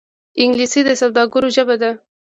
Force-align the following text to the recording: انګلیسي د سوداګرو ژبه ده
انګلیسي 0.41 0.81
د 0.85 0.89
سوداګرو 1.01 1.47
ژبه 1.55 1.75
ده 1.81 1.91